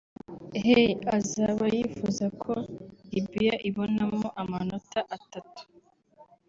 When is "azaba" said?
1.17-1.63